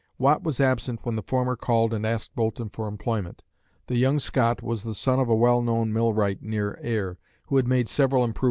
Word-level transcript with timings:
Watt 0.17 0.41
was 0.41 0.59
absent 0.59 1.01
when 1.03 1.15
the 1.15 1.21
former 1.21 1.55
called 1.55 1.93
and 1.93 2.07
asked 2.07 2.33
Boulton 2.35 2.69
for 2.69 2.87
employment. 2.87 3.43
The 3.85 3.97
young 3.99 4.17
Scot 4.17 4.63
was 4.63 4.81
the 4.81 4.95
son 4.95 5.19
of 5.19 5.29
a 5.29 5.35
well 5.35 5.61
known 5.61 5.93
millwright 5.93 6.41
near 6.41 6.79
Ayr 6.81 7.19
who 7.49 7.57
had 7.57 7.67
made 7.67 7.87
several 7.87 8.23
improvements. 8.23 8.39